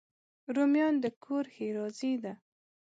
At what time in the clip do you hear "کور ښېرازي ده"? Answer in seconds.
1.23-2.33